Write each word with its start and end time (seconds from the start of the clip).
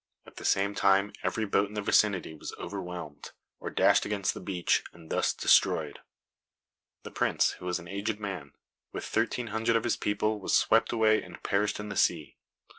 At 0.25 0.37
the 0.37 0.45
same 0.45 0.73
time 0.73 1.13
every 1.21 1.45
boat 1.45 1.67
in 1.67 1.75
the 1.75 1.81
vicinity 1.83 2.33
was 2.33 2.55
overwhelmed, 2.57 3.33
or 3.59 3.69
dashed 3.69 4.03
against 4.03 4.33
the 4.33 4.39
beach, 4.39 4.83
and 4.91 5.11
thus 5.11 5.31
destroyed. 5.31 5.99
The 7.03 7.11
Prince, 7.11 7.51
who 7.59 7.65
was 7.67 7.77
an 7.77 7.87
aged 7.87 8.19
man, 8.19 8.53
with 8.91 9.05
thirteen 9.05 9.49
hundred 9.53 9.75
of 9.75 9.83
his 9.83 9.97
people 9.97 10.39
was 10.39 10.55
swept 10.57 10.91
away 10.91 11.21
and 11.21 11.43
perished 11.43 11.79
in 11.79 11.89
the 11.89 11.95
sea. 11.95 12.39